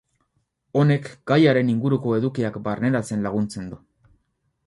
Honek 0.79 1.09
gaiaren 1.31 1.69
inguruko 1.75 2.15
edukiak 2.19 2.57
barneratzen 2.69 3.27
laguntzen 3.27 3.71
du. 3.75 3.79